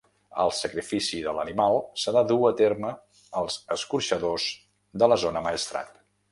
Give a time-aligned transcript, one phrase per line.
[0.43, 2.95] El sacrifici de l'animal s'ha de dur a terme
[3.43, 4.51] als escorxadors
[5.03, 5.97] de la zona Maestrat.